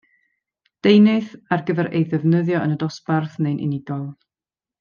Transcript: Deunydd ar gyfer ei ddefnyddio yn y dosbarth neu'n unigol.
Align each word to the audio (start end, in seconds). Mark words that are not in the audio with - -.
Deunydd 0.87 1.35
ar 1.57 1.63
gyfer 1.69 1.91
ei 1.99 2.07
ddefnyddio 2.13 2.65
yn 2.69 2.75
y 2.77 2.81
dosbarth 2.85 3.39
neu'n 3.47 3.63
unigol. 3.67 4.05